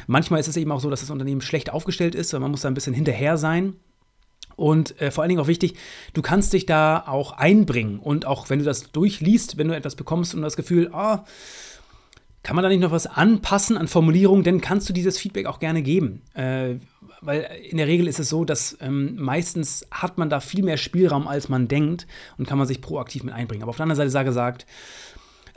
[0.07, 2.61] Manchmal ist es eben auch so, dass das Unternehmen schlecht aufgestellt ist und man muss
[2.61, 3.75] da ein bisschen hinterher sein.
[4.55, 5.75] Und äh, vor allen Dingen auch wichtig,
[6.13, 9.95] du kannst dich da auch einbringen und auch wenn du das durchliest, wenn du etwas
[9.95, 11.17] bekommst und das Gefühl, oh,
[12.43, 15.59] kann man da nicht noch was anpassen an Formulierungen, dann kannst du dieses Feedback auch
[15.59, 16.21] gerne geben.
[16.33, 16.75] Äh,
[17.21, 20.75] weil in der Regel ist es so, dass ähm, meistens hat man da viel mehr
[20.75, 22.05] Spielraum, als man denkt
[22.37, 23.63] und kann man sich proaktiv mit einbringen.
[23.63, 24.65] Aber auf der anderen Seite sei gesagt,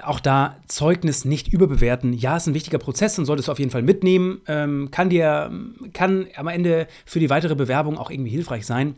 [0.01, 2.13] auch da Zeugnis nicht überbewerten.
[2.13, 4.43] Ja, ist ein wichtiger Prozess und solltest du auf jeden Fall mitnehmen.
[4.47, 5.51] Ähm, kann dir,
[5.93, 8.95] kann am Ende für die weitere Bewerbung auch irgendwie hilfreich sein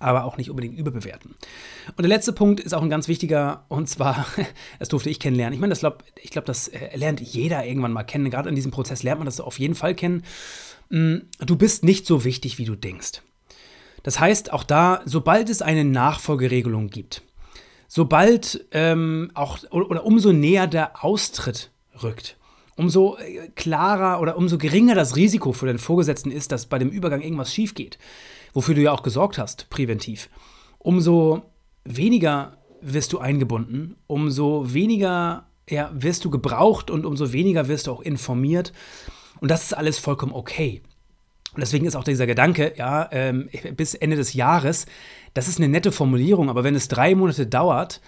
[0.00, 1.36] aber auch nicht unbedingt überbewerten.
[1.88, 4.26] Und der letzte Punkt ist auch ein ganz wichtiger, und zwar,
[4.80, 5.54] das durfte ich kennenlernen.
[5.54, 8.30] Ich meine, das glaub, ich glaube, das äh, lernt jeder irgendwann mal kennen.
[8.30, 10.24] Gerade in diesem Prozess lernt man das auf jeden Fall kennen.
[10.88, 13.22] Mm, du bist nicht so wichtig, wie du denkst.
[14.02, 17.22] Das heißt, auch da, sobald es eine Nachfolgeregelung gibt,
[17.86, 21.70] sobald ähm, auch oder umso näher der Austritt
[22.02, 22.38] rückt,
[22.76, 26.90] umso äh, klarer oder umso geringer das Risiko für den Vorgesetzten ist, dass bei dem
[26.90, 27.98] Übergang irgendwas schief geht,
[28.52, 30.28] wofür du ja auch gesorgt hast, präventiv,
[30.78, 31.42] umso
[31.84, 37.92] weniger wirst du eingebunden, umso weniger ja, wirst du gebraucht und umso weniger wirst du
[37.92, 38.72] auch informiert.
[39.40, 40.82] Und das ist alles vollkommen okay.
[41.54, 44.86] Und deswegen ist auch dieser Gedanke, ja, ähm, bis Ende des Jahres,
[45.34, 48.00] das ist eine nette Formulierung, aber wenn es drei Monate dauert,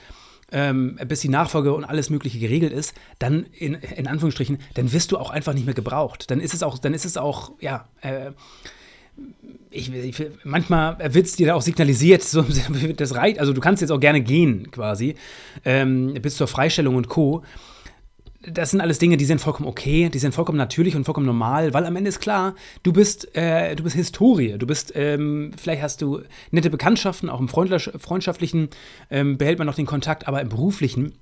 [0.52, 5.12] ähm, bis die Nachfolge und alles Mögliche geregelt ist, dann in, in Anführungsstrichen, dann wirst
[5.12, 6.30] du auch einfach nicht mehr gebraucht.
[6.30, 8.32] Dann ist es auch, dann ist es auch, ja, äh,
[9.70, 12.44] ich, ich, manchmal wird es dir da auch signalisiert, so,
[12.96, 15.16] das reicht, also du kannst jetzt auch gerne gehen quasi,
[15.64, 17.42] ähm, bis zur Freistellung und Co.
[18.44, 21.72] Das sind alles Dinge, die sind vollkommen okay, die sind vollkommen natürlich und vollkommen normal,
[21.74, 25.82] weil am Ende ist klar, du bist, äh, du bist Historie, du bist, ähm, vielleicht
[25.82, 28.68] hast du nette Bekanntschaften, auch im freundschaftlichen
[29.10, 31.12] ähm, behält man noch den Kontakt, aber im beruflichen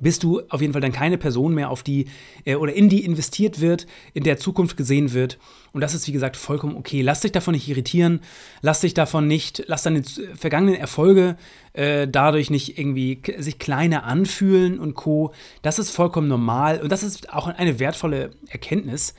[0.00, 2.06] bist du auf jeden Fall dann keine Person mehr, auf die
[2.44, 5.38] äh, oder in die investiert wird, in der Zukunft gesehen wird.
[5.72, 7.02] Und das ist, wie gesagt, vollkommen okay.
[7.02, 8.20] Lass dich davon nicht irritieren,
[8.62, 10.02] lass dich davon nicht, lass deine
[10.34, 11.36] vergangenen Erfolge
[11.72, 15.32] äh, dadurch nicht irgendwie sich kleiner anfühlen und Co.
[15.62, 19.14] Das ist vollkommen normal und das ist auch eine wertvolle Erkenntnis.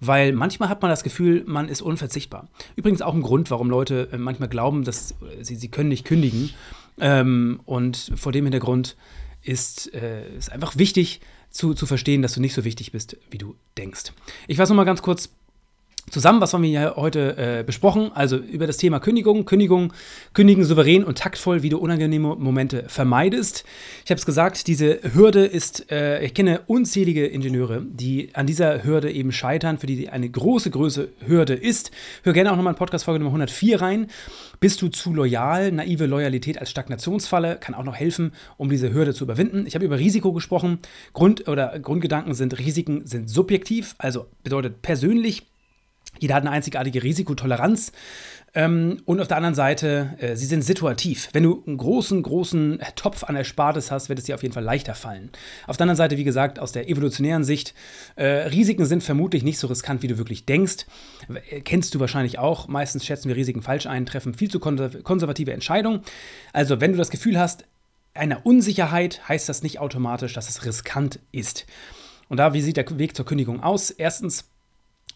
[0.00, 2.48] Weil manchmal hat man das Gefühl, man ist unverzichtbar.
[2.76, 6.50] Übrigens auch ein Grund, warum Leute äh, manchmal glauben, dass sie, sie können nicht kündigen.
[7.00, 8.96] Ähm, und vor dem Hintergrund
[9.44, 13.54] ist, äh, einfach wichtig zu, zu verstehen, dass du nicht so wichtig bist, wie du
[13.78, 14.12] denkst.
[14.48, 15.30] Ich fasse nochmal ganz kurz
[16.10, 18.10] zusammen, was haben wir hier heute äh, besprochen?
[18.14, 19.92] Also über das Thema Kündigung, Kündigung,
[20.32, 23.64] kündigen souverän und taktvoll, wie du unangenehme Momente vermeidest.
[24.04, 28.84] Ich habe es gesagt, diese Hürde ist, äh, ich kenne unzählige Ingenieure, die an dieser
[28.84, 31.90] Hürde eben scheitern, für die eine große, große Hürde ist.
[32.22, 34.06] Hör gerne auch nochmal in Podcast-Folge Nummer 104 rein.
[34.60, 35.72] Bist du zu loyal?
[35.72, 39.66] Naive Loyalität als Stagnationsfalle kann auch noch helfen, um diese Hürde zu überwinden.
[39.66, 40.78] Ich habe über Risiko gesprochen.
[41.12, 45.46] Grund oder Grundgedanken sind, Risiken sind subjektiv, also bedeutet persönlich
[46.18, 47.92] jeder hat eine einzigartige Risikotoleranz.
[48.56, 51.28] Ähm, und auf der anderen Seite, äh, sie sind situativ.
[51.32, 54.62] Wenn du einen großen, großen Topf an Erspartes hast, wird es dir auf jeden Fall
[54.62, 55.30] leichter fallen.
[55.66, 57.74] Auf der anderen Seite, wie gesagt, aus der evolutionären Sicht,
[58.14, 60.86] äh, Risiken sind vermutlich nicht so riskant, wie du wirklich denkst.
[61.50, 62.68] Äh, kennst du wahrscheinlich auch.
[62.68, 66.02] Meistens schätzen wir Risiken falsch ein, treffen viel zu konservative Entscheidungen.
[66.52, 67.64] Also, wenn du das Gefühl hast,
[68.14, 71.66] einer Unsicherheit, heißt das nicht automatisch, dass es riskant ist.
[72.28, 73.90] Und da, wie sieht der Weg zur Kündigung aus?
[73.90, 74.44] Erstens,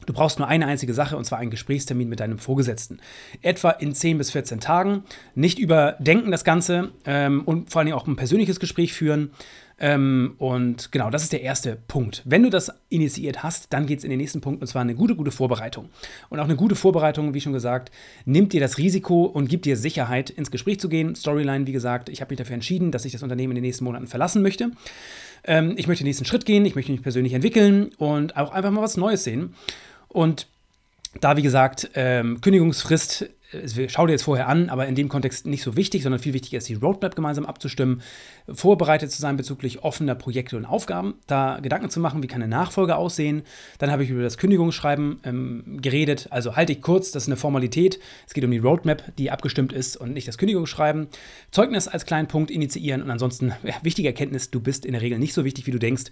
[0.06, 3.00] Du brauchst nur eine einzige Sache und zwar einen Gesprächstermin mit deinem Vorgesetzten.
[3.42, 5.04] Etwa in 10 bis 14 Tagen.
[5.34, 9.32] Nicht überdenken das Ganze ähm, und vor allem auch ein persönliches Gespräch führen.
[9.80, 12.22] Ähm, und genau, das ist der erste Punkt.
[12.24, 14.94] Wenn du das initiiert hast, dann geht es in den nächsten Punkt und zwar eine
[14.94, 15.88] gute, gute Vorbereitung.
[16.30, 17.92] Und auch eine gute Vorbereitung, wie schon gesagt,
[18.24, 21.14] nimmt dir das Risiko und gibt dir Sicherheit, ins Gespräch zu gehen.
[21.14, 23.84] Storyline, wie gesagt, ich habe mich dafür entschieden, dass ich das Unternehmen in den nächsten
[23.84, 24.72] Monaten verlassen möchte.
[25.44, 28.72] Ähm, ich möchte den nächsten Schritt gehen, ich möchte mich persönlich entwickeln und auch einfach
[28.72, 29.54] mal was Neues sehen.
[30.18, 30.48] Und
[31.20, 33.30] da, wie gesagt, ähm, Kündigungsfrist
[33.86, 36.58] schau dir jetzt vorher an, aber in dem Kontext nicht so wichtig, sondern viel wichtiger
[36.58, 38.02] ist, die Roadmap gemeinsam abzustimmen,
[38.52, 42.50] vorbereitet zu sein bezüglich offener Projekte und Aufgaben, da Gedanken zu machen, wie kann eine
[42.50, 43.42] Nachfolge aussehen.
[43.78, 47.36] Dann habe ich über das Kündigungsschreiben ähm, geredet, also halte ich kurz, das ist eine
[47.36, 47.98] Formalität.
[48.26, 51.06] Es geht um die Roadmap, die abgestimmt ist und nicht das Kündigungsschreiben.
[51.50, 55.18] Zeugnis als kleinen Punkt initiieren und ansonsten, ja, wichtige Erkenntnis, du bist in der Regel
[55.18, 56.04] nicht so wichtig, wie du denkst.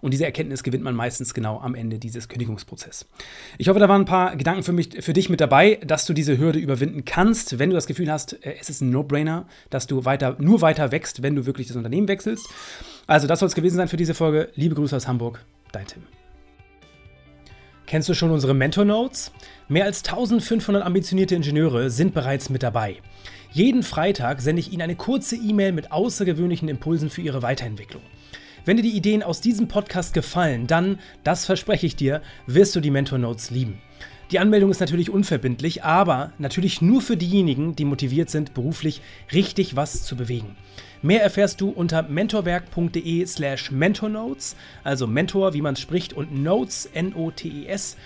[0.00, 3.06] Und diese Erkenntnis gewinnt man meistens genau am Ende dieses Kündigungsprozesses.
[3.58, 6.12] Ich hoffe, da waren ein paar Gedanken für, mich, für dich mit dabei, dass du
[6.12, 9.86] diese Hürde überwinden kannst, wenn du das Gefühl hast, äh, es ist ein No-Brainer, dass
[9.86, 12.48] du weiter, nur weiter wächst, wenn du wirklich das Unternehmen wechselst.
[13.06, 14.50] Also, das soll es gewesen sein für diese Folge.
[14.54, 16.02] Liebe Grüße aus Hamburg, dein Tim.
[17.86, 19.32] Kennst du schon unsere Mentor Notes?
[19.66, 22.98] Mehr als 1500 ambitionierte Ingenieure sind bereits mit dabei.
[23.50, 28.02] Jeden Freitag sende ich Ihnen eine kurze E-Mail mit außergewöhnlichen Impulsen für Ihre Weiterentwicklung.
[28.68, 32.80] Wenn dir die Ideen aus diesem Podcast gefallen, dann, das verspreche ich dir, wirst du
[32.80, 33.80] die Mentor Notes lieben.
[34.30, 39.00] Die Anmeldung ist natürlich unverbindlich, aber natürlich nur für diejenigen, die motiviert sind, beruflich
[39.32, 40.54] richtig was zu bewegen.
[41.00, 44.54] Mehr erfährst du unter mentorwerk.de slash mentornotes,
[44.84, 47.96] also Mentor, wie man es spricht, und Notes, N-O-T-E-S.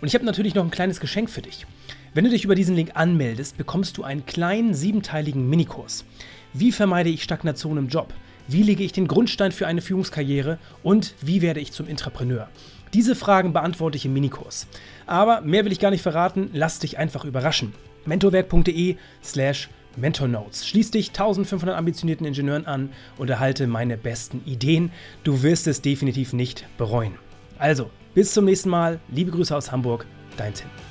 [0.00, 1.68] Und ich habe natürlich noch ein kleines Geschenk für dich.
[2.14, 6.04] Wenn du dich über diesen Link anmeldest, bekommst du einen kleinen siebenteiligen Minikurs.
[6.52, 8.12] Wie vermeide ich Stagnation im Job?
[8.50, 10.58] Wie lege ich den Grundstein für eine Führungskarriere?
[10.82, 12.48] Und wie werde ich zum Intrapreneur?
[12.92, 14.66] Diese Fragen beantworte ich im Minikurs.
[15.06, 17.74] Aber mehr will ich gar nicht verraten, lass dich einfach überraschen.
[18.06, 20.66] mentorwerk.de slash mentornotes.
[20.66, 24.90] Schließ dich 1500 ambitionierten Ingenieuren an und erhalte meine besten Ideen.
[25.22, 27.14] Du wirst es definitiv nicht bereuen.
[27.56, 28.98] Also, bis zum nächsten Mal.
[29.12, 30.89] Liebe Grüße aus Hamburg, dein Tim.